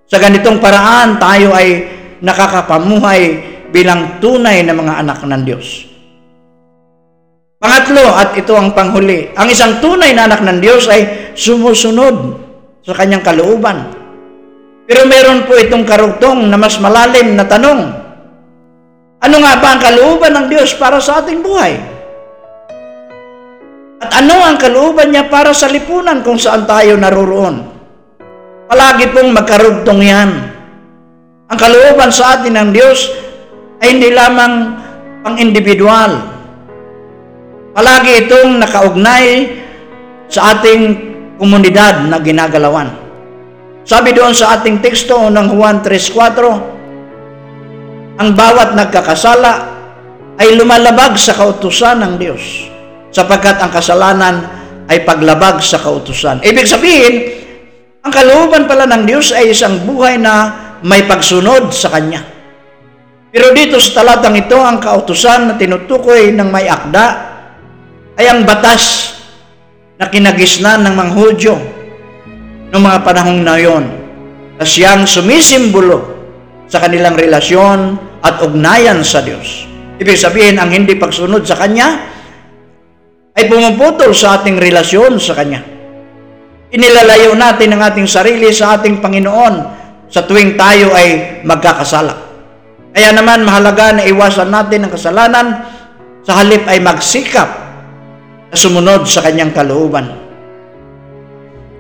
Sa 0.06 0.22
ganitong 0.22 0.62
paraan, 0.62 1.18
tayo 1.18 1.50
ay 1.58 1.90
nakakapamuhay 2.22 3.22
bilang 3.74 4.22
tunay 4.22 4.62
na 4.62 4.78
mga 4.78 5.02
anak 5.02 5.26
ng 5.26 5.42
Diyos. 5.42 5.95
Pangatlo, 7.66 8.14
at 8.14 8.38
ito 8.38 8.54
ang 8.54 8.78
panghuli, 8.78 9.34
ang 9.34 9.50
isang 9.50 9.82
tunay 9.82 10.14
na 10.14 10.30
anak 10.30 10.46
ng 10.46 10.62
Diyos 10.62 10.86
ay 10.86 11.34
sumusunod 11.34 12.38
sa 12.86 12.94
kanyang 12.94 13.26
kalooban. 13.26 13.90
Pero 14.86 15.10
meron 15.10 15.50
po 15.50 15.58
itong 15.58 15.82
karugtong 15.82 16.46
na 16.46 16.62
mas 16.62 16.78
malalim 16.78 17.34
na 17.34 17.42
tanong, 17.42 17.82
ano 19.18 19.36
nga 19.42 19.54
ba 19.58 19.68
ang 19.74 19.82
kalooban 19.82 20.38
ng 20.38 20.46
Diyos 20.54 20.78
para 20.78 21.02
sa 21.02 21.26
ating 21.26 21.42
buhay? 21.42 21.74
At 23.98 24.14
ano 24.14 24.46
ang 24.46 24.62
kalooban 24.62 25.10
niya 25.10 25.26
para 25.26 25.50
sa 25.50 25.66
lipunan 25.66 26.22
kung 26.22 26.38
saan 26.38 26.70
tayo 26.70 26.94
naroroon? 27.02 27.66
Palagi 28.70 29.10
pong 29.10 29.34
magkarugtong 29.34 30.06
yan. 30.06 30.30
Ang 31.50 31.58
kalooban 31.58 32.14
sa 32.14 32.38
atin 32.38 32.62
ng 32.62 32.70
Diyos 32.70 33.10
ay 33.82 33.98
hindi 33.98 34.14
lamang 34.14 34.54
pang 35.26 35.42
individual. 35.42 36.35
Palagi 37.76 38.24
itong 38.24 38.64
nakaugnay 38.64 39.52
sa 40.32 40.56
ating 40.56 40.96
komunidad 41.36 42.08
na 42.08 42.24
ginagalawan. 42.24 42.88
Sabi 43.84 44.16
doon 44.16 44.32
sa 44.32 44.56
ating 44.56 44.80
teksto 44.80 45.28
ng 45.28 45.52
Juan 45.52 45.84
3.4, 45.84 48.16
ang 48.16 48.32
bawat 48.32 48.80
nagkakasala 48.80 49.76
ay 50.40 50.56
lumalabag 50.56 51.20
sa 51.20 51.36
kautusan 51.36 52.00
ng 52.00 52.16
Diyos 52.16 52.72
sapagkat 53.12 53.60
ang 53.60 53.76
kasalanan 53.76 54.48
ay 54.88 55.04
paglabag 55.04 55.60
sa 55.60 55.76
kautusan. 55.76 56.48
Ibig 56.48 56.72
sabihin, 56.72 57.28
ang 58.08 58.12
kalooban 58.16 58.72
pala 58.72 58.88
ng 58.88 59.04
Diyos 59.04 59.36
ay 59.36 59.52
isang 59.52 59.84
buhay 59.84 60.16
na 60.16 60.64
may 60.80 61.04
pagsunod 61.04 61.76
sa 61.76 61.92
Kanya. 61.92 62.24
Pero 63.36 63.52
dito 63.52 63.84
sa 63.84 64.00
talatang 64.00 64.40
ito, 64.40 64.56
ang 64.56 64.80
kautusan 64.80 65.52
na 65.52 65.60
tinutukoy 65.60 66.32
ng 66.32 66.48
may 66.48 66.72
akda 66.72 67.25
ay 68.16 68.26
ang 68.32 68.48
batas 68.48 69.16
na 70.00 70.08
kinagisnan 70.08 70.84
ng 70.84 70.94
mga 70.96 71.12
Hudyo 71.16 71.56
noong 72.72 72.84
mga 72.84 73.00
panahong 73.04 73.42
na 73.44 73.56
yon 73.60 73.86
na 74.56 74.64
siyang 74.64 75.04
sumisimbolo 75.08 76.16
sa 76.68 76.80
kanilang 76.84 77.16
relasyon 77.16 77.96
at 78.24 78.42
ugnayan 78.42 79.04
sa 79.06 79.22
Diyos. 79.22 79.68
Ibig 79.96 80.18
sabihin, 80.20 80.60
ang 80.60 80.72
hindi 80.72 80.96
pagsunod 81.00 81.48
sa 81.48 81.56
Kanya 81.56 81.88
ay 83.36 83.48
pumuputol 83.48 84.12
sa 84.12 84.40
ating 84.40 84.60
relasyon 84.60 85.20
sa 85.20 85.36
Kanya. 85.36 85.64
Inilalayo 86.76 87.36
natin 87.36 87.76
ang 87.76 87.82
ating 87.88 88.08
sarili 88.08 88.52
sa 88.52 88.76
ating 88.80 89.00
Panginoon 89.00 89.56
sa 90.12 90.24
tuwing 90.28 90.60
tayo 90.60 90.92
ay 90.92 91.40
magkakasala. 91.48 92.16
Kaya 92.96 93.12
naman 93.12 93.44
mahalaga 93.44 93.96
na 93.96 94.08
iwasan 94.08 94.52
natin 94.52 94.88
ang 94.88 94.92
kasalanan 94.92 95.48
sa 96.24 96.40
halip 96.40 96.64
ay 96.68 96.80
magsikap 96.80 97.65
sumunod 98.56 99.06
sa 99.06 99.22
kanyang 99.22 99.54
kalooban. 99.54 100.08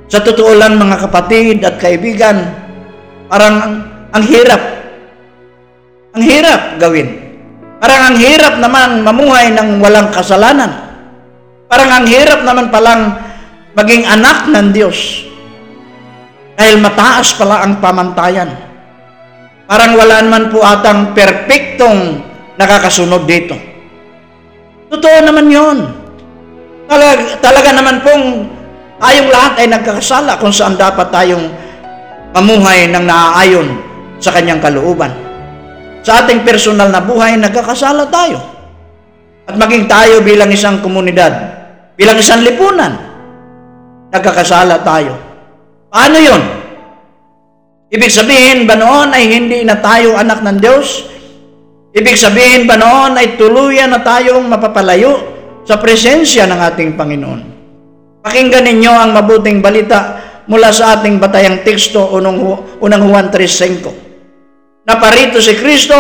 Sa 0.05 0.21
totoo 0.21 0.53
lang 0.53 0.77
mga 0.77 1.01
kapatid 1.09 1.65
at 1.65 1.81
kaibigan, 1.81 2.45
parang 3.25 3.55
ang, 3.57 3.75
ang 4.13 4.23
hirap. 4.23 4.61
Ang 6.13 6.23
hirap 6.23 6.61
gawin. 6.77 7.09
Parang 7.81 8.13
ang 8.13 8.17
hirap 8.21 8.61
naman 8.61 9.01
mamuhay 9.01 9.51
ng 9.51 9.81
walang 9.81 10.13
kasalanan. 10.13 10.71
Parang 11.65 11.89
ang 11.89 12.05
hirap 12.05 12.45
naman 12.45 12.69
palang 12.69 13.17
maging 13.73 14.05
anak 14.05 14.47
ng 14.53 14.67
Diyos. 14.71 15.25
Dahil 16.55 16.79
mataas 16.79 17.35
pala 17.35 17.65
ang 17.67 17.83
pamantayan. 17.83 18.47
Parang 19.65 19.97
wala 19.97 20.21
naman 20.21 20.53
po 20.53 20.61
atang 20.61 21.11
perpektong 21.17 22.21
nakakasunod 22.55 23.25
dito. 23.25 23.57
Totoo 24.93 25.17
naman 25.25 25.49
yon. 25.49 26.04
Talaga, 26.85 27.23
talaga 27.41 27.69
naman 27.73 27.97
pong 28.05 28.25
tayong 29.01 29.29
lahat 29.33 29.53
ay 29.57 29.67
nagkakasala 29.73 30.37
kung 30.37 30.53
saan 30.53 30.77
dapat 30.77 31.09
tayong 31.09 31.49
mamuhay 32.37 32.85
ng 32.93 33.05
naaayon 33.05 33.67
sa 34.21 34.29
kanyang 34.29 34.61
kalooban. 34.61 35.09
Sa 36.05 36.21
ating 36.21 36.45
personal 36.45 36.93
na 36.93 37.01
buhay, 37.01 37.33
nagkakasala 37.41 38.05
tayo. 38.13 38.37
At 39.49 39.57
maging 39.57 39.89
tayo 39.89 40.21
bilang 40.21 40.53
isang 40.53 40.77
komunidad, 40.81 41.33
bilang 41.97 42.17
isang 42.21 42.45
lipunan, 42.45 42.93
nagkakasala 44.13 44.85
tayo. 44.85 45.17
Paano 45.89 46.17
yon? 46.21 46.43
Ibig 47.89 48.11
sabihin 48.13 48.69
ba 48.69 48.77
noon 48.77 49.13
ay 49.13 49.25
hindi 49.29 49.65
na 49.65 49.77
tayo 49.81 50.17
anak 50.17 50.41
ng 50.45 50.57
Diyos? 50.61 51.05
Ibig 51.95 52.17
sabihin 52.17 52.69
ba 52.69 52.77
noon 52.77 53.17
ay 53.17 53.37
tuluyan 53.39 53.93
na 53.93 54.01
tayong 54.01 54.45
mapapalayo 54.45 55.34
sa 55.65 55.81
presensya 55.81 56.45
ng 56.45 56.59
ating 56.71 56.89
Panginoon? 56.93 57.41
Pakinggan 58.21 58.65
ninyo 58.65 58.93
ang 58.93 59.11
mabuting 59.13 59.59
balita 59.59 60.21
mula 60.45 60.69
sa 60.69 60.97
ating 60.97 61.17
batayang 61.17 61.65
teksto 61.65 62.13
unang, 62.13 62.37
unang 62.81 63.03
Juan 63.09 63.27
3.5. 63.33 64.85
Naparito 64.85 65.41
si 65.41 65.57
Kristo 65.57 65.97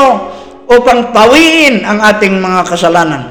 upang 0.69 1.09
pawiin 1.09 1.81
ang 1.85 2.01
ating 2.01 2.37
mga 2.37 2.61
kasalanan. 2.69 3.21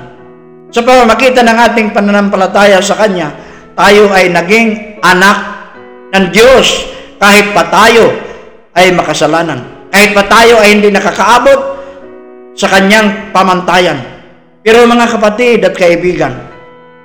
Sa 0.75 0.83
pamamakita 0.83 1.47
ng 1.47 1.59
ating 1.71 1.89
pananampalataya 1.95 2.83
sa 2.83 2.99
Kanya, 2.99 3.31
tayo 3.79 4.11
ay 4.11 4.31
naging 4.31 4.99
anak 5.03 5.39
ng 6.15 6.31
Diyos 6.31 6.91
kahit 7.19 7.55
pa 7.55 7.67
tayo 7.71 8.11
ay 8.75 8.91
makasalanan. 8.91 9.91
Kahit 9.91 10.11
pa 10.15 10.27
tayo 10.27 10.59
ay 10.59 10.79
hindi 10.79 10.91
nakakaabot 10.91 11.61
sa 12.55 12.67
kanyang 12.71 13.31
pamantayan. 13.31 14.14
Pero 14.65 14.89
mga 14.89 15.13
kapatid 15.13 15.61
at 15.61 15.77
kaibigan, 15.77 16.33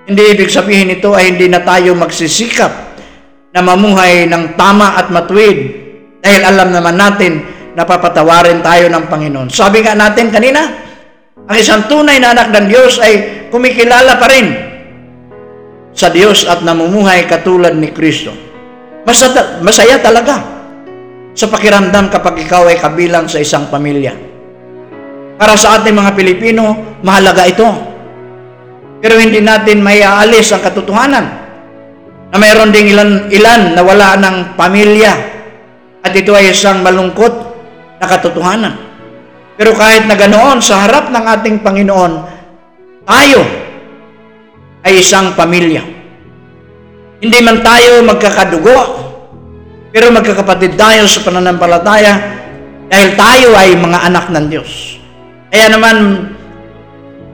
hindi 0.08 0.24
ibig 0.32 0.48
sabihin 0.48 0.96
ito 0.96 1.12
ay 1.12 1.36
hindi 1.36 1.52
na 1.52 1.60
tayo 1.60 1.92
magsisikap 1.92 2.72
na 3.52 3.60
mamuhay 3.60 4.24
ng 4.32 4.56
tama 4.56 4.96
at 4.96 5.12
matuwid 5.12 5.76
dahil 6.24 6.42
alam 6.48 6.72
naman 6.72 6.96
natin 6.96 7.44
na 7.76 7.84
papatawarin 7.84 8.64
tayo 8.64 8.88
ng 8.88 9.12
Panginoon. 9.12 9.52
Sabi 9.52 9.84
nga 9.84 9.92
natin 9.92 10.32
kanina, 10.32 10.72
ang 11.52 11.58
isang 11.60 11.84
tunay 11.92 12.16
na 12.24 12.32
anak 12.32 12.48
ng 12.48 12.66
Diyos 12.72 12.96
ay 13.04 13.14
kumikilala 13.52 14.16
pa 14.16 14.28
rin 14.32 14.48
sa 15.92 16.08
Diyos 16.08 16.48
at 16.48 16.64
namumuhay 16.64 17.28
katulad 17.28 17.76
ni 17.76 17.92
Kristo. 17.92 18.32
Masaya, 19.04 19.60
masaya 19.60 20.00
talaga 20.00 20.40
sa 21.36 21.52
pakiramdam 21.52 22.08
kapag 22.08 22.40
ikaw 22.48 22.72
ay 22.72 22.80
kabilang 22.80 23.28
sa 23.28 23.44
isang 23.44 23.68
pamilya. 23.68 24.29
Para 25.40 25.56
sa 25.56 25.80
ating 25.80 25.96
mga 25.96 26.20
Pilipino, 26.20 27.00
mahalaga 27.00 27.48
ito. 27.48 27.64
Pero 29.00 29.16
hindi 29.16 29.40
natin 29.40 29.80
may 29.80 30.04
aalis 30.04 30.52
ang 30.52 30.60
katotohanan 30.60 31.26
na 32.28 32.36
mayroon 32.36 32.76
ding 32.76 32.92
ilan, 32.92 33.32
ilan 33.32 33.62
na 33.72 33.80
wala 33.80 34.20
ng 34.20 34.60
pamilya 34.60 35.16
at 36.04 36.12
ito 36.12 36.36
ay 36.36 36.52
isang 36.52 36.84
malungkot 36.84 37.32
na 38.04 38.06
katotohanan. 38.12 38.76
Pero 39.56 39.72
kahit 39.80 40.12
na 40.12 40.20
ganoon, 40.20 40.60
sa 40.60 40.84
harap 40.84 41.08
ng 41.08 41.24
ating 41.24 41.64
Panginoon, 41.64 42.14
tayo 43.08 43.40
ay 44.84 45.00
isang 45.00 45.40
pamilya. 45.40 45.88
Hindi 47.24 47.40
man 47.40 47.64
tayo 47.64 48.04
magkakadugo, 48.04 48.80
pero 49.96 50.12
magkakapatid 50.12 50.76
tayo 50.76 51.08
sa 51.08 51.24
pananampalataya 51.24 52.14
dahil 52.92 53.10
tayo 53.16 53.50
ay 53.56 53.80
mga 53.80 54.00
anak 54.12 54.28
ng 54.28 54.46
Diyos. 54.52 54.99
Kaya 55.50 55.68
naman, 55.74 56.30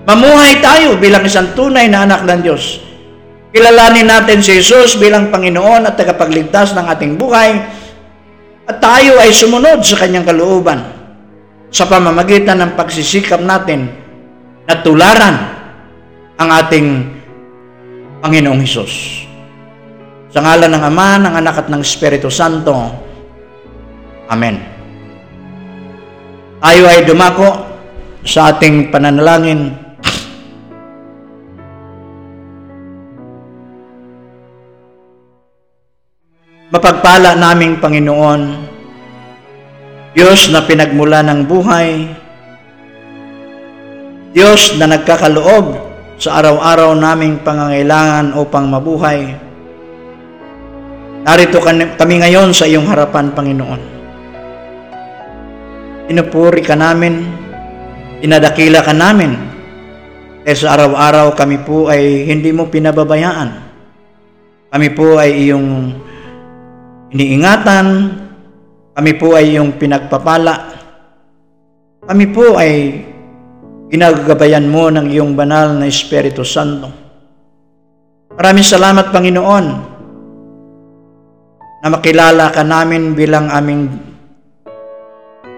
mamuhay 0.08 0.64
tayo 0.64 0.96
bilang 0.96 1.28
isang 1.28 1.52
tunay 1.52 1.92
na 1.92 2.08
anak 2.08 2.24
ng 2.24 2.42
Diyos. 2.42 2.80
Kilalanin 3.56 4.08
natin 4.08 4.44
si 4.44 4.60
Jesus 4.60 5.00
bilang 5.00 5.32
Panginoon 5.32 5.88
at 5.88 5.96
tagapagligtas 5.96 6.76
ng 6.76 6.86
ating 6.92 7.16
buhay 7.16 7.56
at 8.68 8.78
tayo 8.84 9.16
ay 9.20 9.32
sumunod 9.32 9.80
sa 9.80 9.96
kanyang 10.04 10.28
kalooban 10.28 10.84
sa 11.72 11.88
pamamagitan 11.88 12.60
ng 12.60 12.72
pagsisikap 12.76 13.40
natin 13.40 13.88
na 14.68 14.76
tularan 14.80 15.36
ang 16.36 16.50
ating 16.52 16.88
Panginoong 18.20 18.60
Hesus. 18.64 19.24
Sa 20.36 20.44
ngalan 20.44 20.72
ng 20.76 20.84
Ama, 20.84 21.10
ng 21.24 21.34
Anak 21.40 21.56
at 21.64 21.68
ng 21.72 21.80
Espiritu 21.80 22.28
Santo. 22.28 22.76
Amen. 24.28 24.60
Tayo 26.60 26.84
ay 26.92 27.08
dumako 27.08 27.75
sa 28.26 28.50
ating 28.50 28.90
pananalangin. 28.90 29.72
Mapagpala 36.74 37.38
naming 37.38 37.80
Panginoon, 37.80 38.42
Diyos 40.12 40.50
na 40.52 40.66
pinagmula 40.66 41.22
ng 41.24 41.48
buhay, 41.48 42.10
Diyos 44.36 44.76
na 44.76 44.90
nagkakaloob 44.92 45.78
sa 46.20 46.44
araw-araw 46.44 46.92
naming 46.98 47.40
pangangailangan 47.46 48.36
upang 48.36 48.68
mabuhay, 48.68 49.46
Narito 51.26 51.58
kami 51.58 52.22
ngayon 52.22 52.54
sa 52.54 52.70
iyong 52.70 52.86
harapan, 52.86 53.34
Panginoon. 53.34 53.82
Inupuri 56.06 56.62
ka 56.62 56.78
namin, 56.78 57.26
inadakila 58.24 58.86
ka 58.86 58.94
namin, 58.96 59.36
eh 60.46 60.54
sa 60.54 60.78
araw-araw 60.78 61.34
kami 61.34 61.58
po 61.66 61.90
ay 61.90 62.30
hindi 62.30 62.54
mo 62.54 62.70
pinababayaan. 62.70 63.50
Kami 64.70 64.88
po 64.94 65.18
ay 65.18 65.50
iyong 65.50 65.70
iniingatan, 67.10 67.88
kami 68.94 69.12
po 69.18 69.34
ay 69.34 69.58
iyong 69.58 69.74
pinagpapala, 69.76 70.56
kami 72.06 72.26
po 72.30 72.56
ay 72.56 73.02
ginagabayan 73.90 74.70
mo 74.70 74.94
ng 74.94 75.10
iyong 75.10 75.34
banal 75.34 75.74
na 75.74 75.90
Espiritu 75.90 76.46
Santo. 76.46 76.94
Maraming 78.36 78.68
salamat, 78.68 79.16
Panginoon, 79.16 79.66
na 81.82 81.88
makilala 81.90 82.52
ka 82.54 82.62
namin 82.62 83.18
bilang 83.18 83.50
aming 83.50 83.90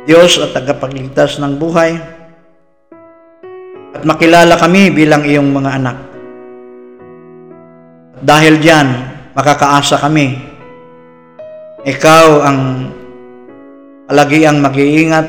Diyos 0.07 0.39
at 0.39 0.55
tagapagligtas 0.55 1.35
ng 1.43 1.59
buhay 1.59 2.16
at 3.97 4.05
makilala 4.05 4.53
kami 4.61 4.93
bilang 4.93 5.25
iyong 5.25 5.49
mga 5.49 5.71
anak. 5.81 5.97
Dahil 8.21 8.61
diyan, 8.61 8.87
makakaasa 9.33 9.97
kami. 9.97 10.37
Ikaw 11.81 12.27
ang 12.45 12.59
palagi 14.05 14.45
ang 14.45 14.61
mag-iingat 14.61 15.27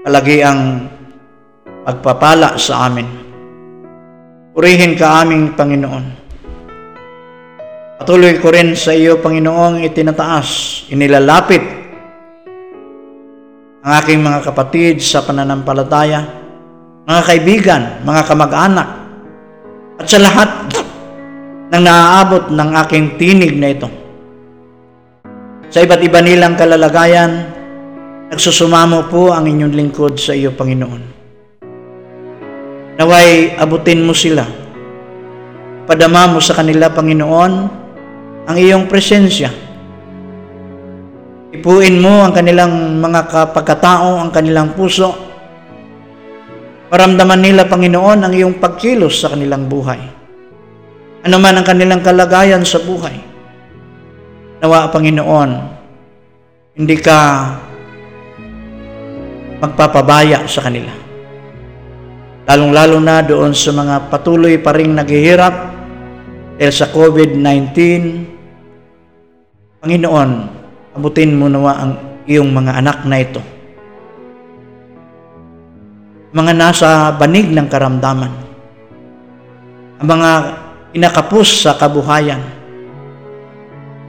palagi 0.00 0.40
ang 0.40 0.88
pagpapala 1.84 2.56
sa 2.56 2.88
amin. 2.88 3.04
Purihin 4.56 4.96
ka 4.96 5.20
aming 5.20 5.52
Panginoon. 5.52 6.04
Patuloy 8.00 8.40
ko 8.40 8.48
rin 8.48 8.72
sa 8.72 8.96
iyo, 8.96 9.20
Panginoong, 9.20 9.84
itinataas, 9.84 10.48
inilalapit 10.88 11.60
ang 13.84 13.92
aking 14.00 14.24
mga 14.24 14.40
kapatid 14.48 15.04
sa 15.04 15.20
pananampalataya, 15.20 16.39
mga 17.10 17.26
kaibigan, 17.26 17.82
mga 18.06 18.22
kamag-anak, 18.22 18.88
at 19.98 20.06
sa 20.06 20.22
lahat 20.22 20.46
ng 21.74 21.82
naaabot 21.82 22.54
ng 22.54 22.70
aking 22.86 23.18
tinig 23.18 23.58
na 23.58 23.74
ito. 23.74 23.90
Sa 25.74 25.82
iba't 25.82 26.06
iba 26.06 26.22
nilang 26.22 26.54
kalalagayan, 26.54 27.50
nagsusumamo 28.30 29.10
po 29.10 29.34
ang 29.34 29.50
inyong 29.50 29.74
lingkod 29.74 30.22
sa 30.22 30.38
iyo, 30.38 30.54
Panginoon. 30.54 31.02
Naway 33.02 33.58
abutin 33.58 34.06
mo 34.06 34.14
sila. 34.14 34.46
Padama 35.90 36.30
mo 36.30 36.38
sa 36.38 36.54
kanila, 36.54 36.94
Panginoon, 36.94 37.52
ang 38.46 38.56
iyong 38.56 38.86
presensya. 38.86 39.50
Ipuin 41.50 41.98
mo 41.98 42.22
ang 42.22 42.30
kanilang 42.30 43.02
mga 43.02 43.26
kapagkatao, 43.26 44.22
ang 44.22 44.30
kanilang 44.30 44.78
puso. 44.78 45.29
Maramdaman 46.90 47.40
nila, 47.40 47.70
Panginoon, 47.70 48.20
ang 48.26 48.32
iyong 48.34 48.58
pagkilos 48.58 49.22
sa 49.22 49.30
kanilang 49.30 49.70
buhay. 49.70 50.02
Ano 51.24 51.36
man 51.38 51.54
ang 51.56 51.66
kanilang 51.66 52.02
kalagayan 52.02 52.66
sa 52.66 52.82
buhay. 52.82 53.14
Nawa, 54.58 54.90
Panginoon, 54.90 55.50
hindi 56.74 56.96
ka 56.98 57.18
magpapabaya 59.62 60.44
sa 60.50 60.66
kanila 60.66 61.10
lalong-lalo 62.50 62.98
na 62.98 63.22
doon 63.22 63.54
sa 63.54 63.70
mga 63.70 64.10
patuloy 64.10 64.58
pa 64.58 64.74
rin 64.74 64.98
naghihirap 64.98 65.54
dahil 66.58 66.74
sa 66.74 66.90
COVID-19. 66.90 67.78
Panginoon, 69.78 70.30
abutin 70.98 71.38
mo 71.38 71.46
nawa 71.46 71.78
ang 71.78 71.92
iyong 72.26 72.50
mga 72.50 72.82
anak 72.82 73.06
na 73.06 73.22
ito. 73.22 73.38
Mga 76.30 76.52
nasa 76.54 77.10
banig 77.18 77.50
ng 77.50 77.66
karamdaman. 77.66 78.30
Ang 79.98 80.06
mga 80.06 80.30
inakapos 80.94 81.66
sa 81.66 81.74
kabuhayan. 81.74 82.38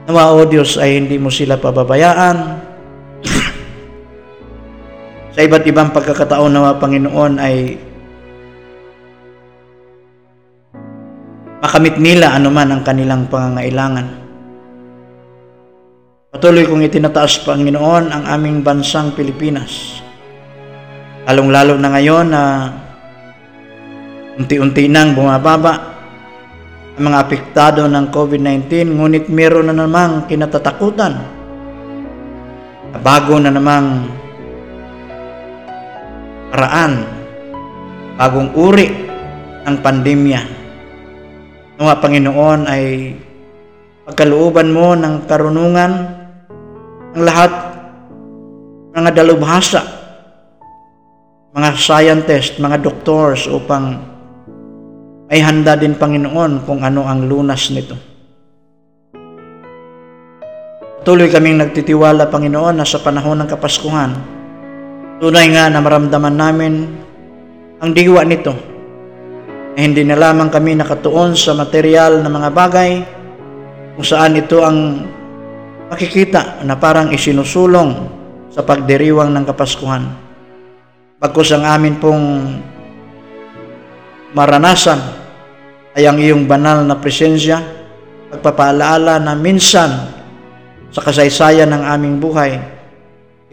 Nawa, 0.06 0.34
O 0.34 0.46
Diyos, 0.46 0.78
ay 0.78 0.98
hindi 0.98 1.18
mo 1.18 1.30
sila 1.30 1.58
pababayaan. 1.58 2.36
sa 5.34 5.40
iba't 5.42 5.66
ibang 5.66 5.94
pagkakataon 5.94 6.50
nawa, 6.50 6.78
Panginoon, 6.78 7.32
ay 7.38 7.78
makamit 11.62 12.02
nila 12.02 12.34
anuman 12.34 12.70
ang 12.70 12.82
kanilang 12.82 13.30
pangangailangan. 13.30 14.06
Patuloy 16.34 16.66
kong 16.66 16.82
itinataas, 16.82 17.46
Panginoon, 17.46 18.10
ang 18.10 18.24
aming 18.26 18.66
bansang 18.66 19.14
Pilipinas. 19.14 20.01
Lalong-lalo 21.32 21.80
na 21.80 21.88
ngayon 21.96 22.26
na 22.28 22.42
unti-unti 24.36 24.84
nang 24.84 25.16
bumababa 25.16 25.72
ang 26.92 27.08
mga 27.08 27.24
apektado 27.24 27.88
ng 27.88 28.12
COVID-19, 28.12 28.92
ngunit 28.92 29.32
meron 29.32 29.72
na 29.72 29.80
namang 29.80 30.28
kinatatakutan. 30.28 31.16
Bago 33.00 33.40
na 33.40 33.48
namang 33.48 34.12
paraan, 36.52 37.00
bagong 38.20 38.52
uri 38.52 38.92
ng 39.64 39.76
pandemya 39.80 40.40
Nawa 41.80 41.96
Panginoon 41.96 42.68
ay 42.68 43.16
pagkalooban 44.04 44.68
mo 44.68 44.92
ng 44.92 45.24
karunungan 45.24 45.92
ang 47.16 47.22
lahat 47.24 47.52
mga 48.92 49.16
dalubhasa, 49.16 50.01
mga 51.52 51.76
scientist, 51.76 52.56
mga 52.56 52.80
doctors 52.80 53.44
upang 53.44 54.00
ay 55.28 55.44
handa 55.44 55.76
din 55.76 55.92
Panginoon 55.96 56.64
kung 56.64 56.80
ano 56.80 57.04
ang 57.04 57.28
lunas 57.28 57.68
nito. 57.68 57.92
Tuloy 61.04 61.28
kaming 61.28 61.60
nagtitiwala, 61.60 62.32
Panginoon, 62.32 62.80
na 62.80 62.88
sa 62.88 63.04
panahon 63.04 63.44
ng 63.44 63.48
Kapaskuhan, 63.52 64.12
tunay 65.20 65.52
nga 65.52 65.68
na 65.68 65.84
maramdaman 65.84 66.36
namin 66.36 66.74
ang 67.84 67.90
diwa 67.92 68.24
nito 68.24 68.54
na 69.76 69.80
hindi 69.82 70.08
na 70.08 70.16
lamang 70.16 70.48
kami 70.48 70.72
nakatuon 70.78 71.36
sa 71.36 71.52
material 71.52 72.24
na 72.24 72.32
mga 72.32 72.48
bagay 72.48 72.90
kung 73.98 74.06
saan 74.06 74.40
ito 74.40 74.64
ang 74.64 75.04
makikita 75.92 76.64
na 76.64 76.80
parang 76.80 77.12
isinusulong 77.12 78.08
sa 78.48 78.64
pagdiriwang 78.64 79.36
ng 79.36 79.44
Kapaskuhan. 79.44 80.31
Pagkus 81.22 81.54
ang 81.54 81.62
amin 81.62 82.02
pong 82.02 82.50
maranasan 84.34 84.98
ay 85.94 86.10
ang 86.10 86.18
iyong 86.18 86.50
banal 86.50 86.82
na 86.82 86.98
presensya, 86.98 87.62
pagpapaalaala 88.34 89.22
na 89.22 89.38
minsan 89.38 90.10
sa 90.90 90.98
kasaysayan 90.98 91.70
ng 91.70 91.82
aming 91.86 92.18
buhay, 92.18 92.58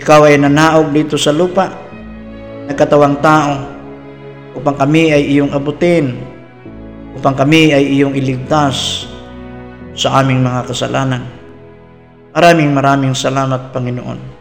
ikaw 0.01 0.25
ay 0.25 0.41
nanaog 0.41 0.89
dito 0.89 1.13
sa 1.13 1.29
lupa, 1.29 1.69
nagkatawang 2.65 3.21
tao, 3.21 3.61
upang 4.57 4.73
kami 4.73 5.13
ay 5.13 5.29
iyong 5.29 5.53
abutin, 5.53 6.17
upang 7.21 7.37
kami 7.37 7.69
ay 7.69 7.85
iyong 7.85 8.17
iligtas 8.17 9.05
sa 9.93 10.25
aming 10.25 10.41
mga 10.41 10.73
kasalanan. 10.73 11.21
Maraming 12.33 12.73
maraming 12.73 13.13
salamat, 13.13 13.69
Panginoon. 13.69 14.38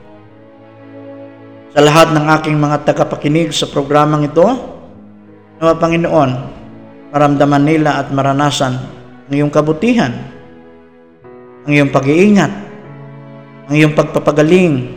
Sa 1.69 1.85
lahat 1.85 2.17
ng 2.17 2.25
aking 2.41 2.57
mga 2.57 2.89
tagapakinig 2.89 3.53
sa 3.53 3.69
programang 3.69 4.25
ito, 4.25 4.47
nawa 5.61 5.77
Panginoon, 5.77 6.31
maramdaman 7.13 7.65
nila 7.69 8.01
at 8.01 8.09
maranasan 8.09 8.73
ang 9.29 9.33
iyong 9.37 9.53
kabutihan, 9.53 10.09
ang 11.69 11.73
iyong 11.77 11.93
pag-iingat, 11.93 12.53
ang 13.69 13.75
iyong 13.77 13.93
pagpapagaling, 13.93 14.97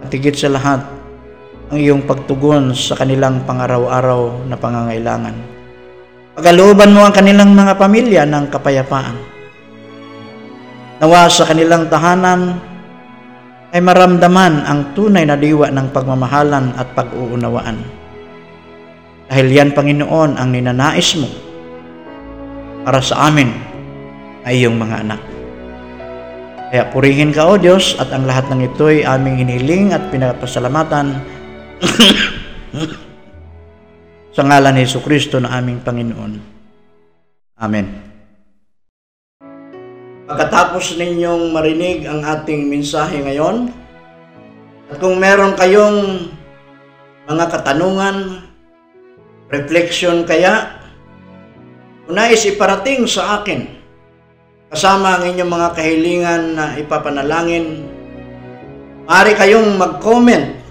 at 0.00 0.08
higit 0.08 0.32
sa 0.32 0.48
lahat, 0.48 0.80
ang 1.68 1.76
iyong 1.76 2.08
pagtugon 2.08 2.72
sa 2.72 2.96
kanilang 2.96 3.44
pangaraw-araw 3.44 4.48
na 4.48 4.56
pangangailangan. 4.56 5.36
Pagalooban 6.40 6.96
mo 6.96 7.04
ang 7.04 7.12
kanilang 7.12 7.52
mga 7.52 7.76
pamilya 7.76 8.24
ng 8.24 8.48
kapayapaan. 8.48 9.16
Nawa 11.04 11.28
sa 11.28 11.44
kanilang 11.44 11.92
tahanan 11.92 12.69
ay 13.70 13.78
maramdaman 13.78 14.66
ang 14.66 14.80
tunay 14.98 15.22
na 15.22 15.38
diwa 15.38 15.70
ng 15.70 15.94
pagmamahalan 15.94 16.74
at 16.74 16.90
pag-uunawaan. 16.98 17.78
Dahil 19.30 19.46
yan, 19.46 19.70
Panginoon, 19.70 20.34
ang 20.34 20.50
ninanais 20.50 21.14
mo 21.14 21.30
para 22.82 22.98
sa 22.98 23.30
amin 23.30 23.54
ay 24.42 24.66
iyong 24.66 24.74
mga 24.74 25.06
anak. 25.06 25.22
Kaya 26.70 26.86
purihin 26.90 27.30
ka, 27.30 27.46
O 27.46 27.54
Diyos, 27.54 27.94
at 27.98 28.10
ang 28.10 28.26
lahat 28.26 28.50
ng 28.50 28.74
ito'y 28.74 29.06
aming 29.06 29.42
hiniling 29.42 29.94
at 29.94 30.10
pinapasalamatan 30.10 31.18
sa 34.36 34.42
ngalan 34.42 34.78
ni 34.78 34.82
Yesu 34.82 34.98
Kristo 35.02 35.38
na 35.38 35.54
aming 35.58 35.82
Panginoon. 35.82 36.32
Amen. 37.58 38.09
Pagkatapos 40.30 40.94
ninyong 40.94 41.50
marinig 41.50 42.06
ang 42.06 42.22
ating 42.22 42.70
mensahe 42.70 43.18
ngayon, 43.18 43.66
at 44.86 45.02
kung 45.02 45.18
meron 45.18 45.58
kayong 45.58 46.30
mga 47.26 47.50
katanungan, 47.50 48.46
reflection 49.50 50.22
kaya, 50.22 50.78
kung 52.06 52.14
nais 52.14 52.46
iparating 52.46 53.10
sa 53.10 53.42
akin, 53.42 53.74
kasama 54.70 55.18
ang 55.18 55.34
inyong 55.34 55.50
mga 55.50 55.68
kahilingan 55.74 56.42
na 56.54 56.78
ipapanalangin, 56.78 57.90
maaari 59.10 59.34
kayong 59.34 59.74
mag-comment 59.82 60.62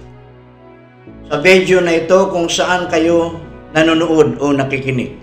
sa 1.27 1.43
video 1.43 1.83
na 1.83 1.99
ito 1.99 2.31
kung 2.31 2.47
saan 2.47 2.87
kayo 2.87 3.35
nanonood 3.75 4.39
o 4.39 4.55
nakikinig. 4.55 5.19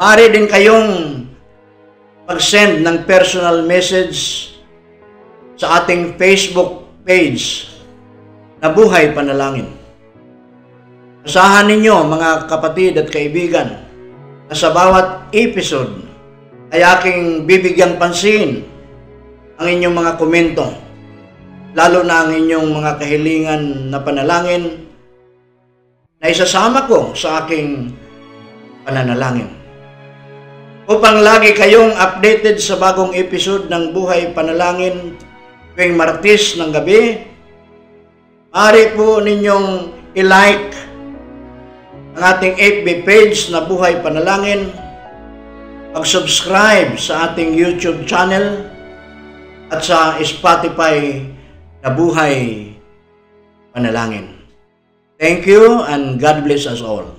Maaari 0.00 0.32
din 0.32 0.48
kayong 0.48 0.88
mag-send 2.28 2.84
ng 2.84 3.08
personal 3.08 3.64
message 3.64 4.52
sa 5.56 5.80
ating 5.80 6.20
Facebook 6.20 6.84
page 7.08 7.72
na 8.60 8.68
Buhay 8.68 9.16
Panalangin. 9.16 9.72
Asahan 11.24 11.72
ninyo 11.72 12.04
mga 12.04 12.44
kapatid 12.44 13.00
at 13.00 13.08
kaibigan 13.08 13.80
na 14.44 14.52
sa 14.52 14.68
bawat 14.76 15.32
episode 15.32 16.04
ay 16.68 16.84
aking 16.84 17.48
bibigyan 17.48 17.96
pansin 17.96 18.60
ang 19.56 19.66
inyong 19.72 19.96
mga 19.96 20.12
komento 20.20 20.68
lalo 21.72 22.04
na 22.04 22.28
ang 22.28 22.36
inyong 22.36 22.68
mga 22.76 22.92
kahilingan 23.00 23.88
na 23.88 24.04
panalangin 24.04 24.84
na 26.20 26.28
isasama 26.28 26.84
ko 26.84 27.16
sa 27.16 27.44
aking 27.44 27.88
pananalangin. 28.84 29.57
Upang 30.88 31.20
lagi 31.20 31.52
kayong 31.52 31.92
updated 32.00 32.56
sa 32.64 32.80
bagong 32.80 33.12
episode 33.12 33.68
ng 33.68 33.92
Buhay 33.92 34.32
Panalangin 34.32 35.20
tuwing 35.76 35.92
Martes 36.00 36.56
ng 36.56 36.72
gabi, 36.72 37.28
maaari 38.48 38.96
po 38.96 39.20
ninyong 39.20 39.92
i-like 40.16 40.72
ang 42.16 42.22
ating 42.24 42.56
FB 42.56 43.04
page 43.04 43.52
na 43.52 43.68
Buhay 43.68 44.00
Panalangin, 44.00 44.72
mag-subscribe 45.92 46.96
sa 46.96 47.28
ating 47.28 47.52
YouTube 47.52 48.08
channel 48.08 48.64
at 49.68 49.84
sa 49.84 50.16
Spotify 50.24 51.20
na 51.84 51.92
Buhay 51.92 52.64
Panalangin. 53.76 54.40
Thank 55.20 55.44
you 55.44 55.84
and 55.84 56.16
God 56.16 56.48
bless 56.48 56.64
us 56.64 56.80
all. 56.80 57.17